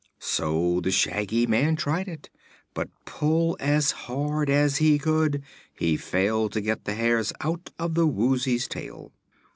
So 0.17 0.79
the 0.79 0.89
Shaggy 0.89 1.45
Man 1.45 1.75
tried 1.75 2.07
it, 2.07 2.31
but 2.73 2.89
pull 3.05 3.55
as 3.59 3.91
hard 3.91 4.49
as 4.49 4.77
he 4.77 4.97
could 4.97 5.43
he 5.77 5.95
failed 5.95 6.53
to 6.53 6.59
get 6.61 6.85
the 6.85 6.95
hairs 6.95 7.31
out 7.41 7.69
of 7.77 7.93
the 7.93 8.07
Woozy's 8.07 8.67
tail. 8.67 9.11